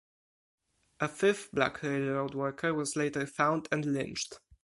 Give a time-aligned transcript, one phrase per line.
[0.99, 4.39] A fifth black railroad worker was later found and lynched.